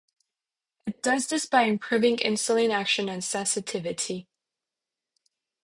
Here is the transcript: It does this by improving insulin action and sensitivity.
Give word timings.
It 0.87 1.03
does 1.03 1.27
this 1.27 1.45
by 1.45 1.65
improving 1.65 2.17
insulin 2.17 2.71
action 2.71 3.07
and 3.07 3.23
sensitivity. 3.23 4.27